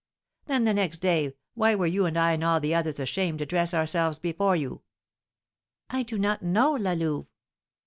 Then 0.47 0.63
the 0.63 0.73
next 0.73 0.97
day, 0.97 1.35
why 1.53 1.75
were 1.75 1.85
I 1.85 2.31
and 2.33 2.43
all 2.43 2.59
the 2.59 2.73
others 2.73 2.99
ashamed 2.99 3.37
to 3.37 3.45
dress 3.45 3.71
ourselves 3.71 4.17
before 4.17 4.55
you?" 4.55 4.81
"I 5.91 6.01
do 6.01 6.17
not 6.17 6.41
know, 6.41 6.71
La 6.73 6.93
Louve." 6.93 7.27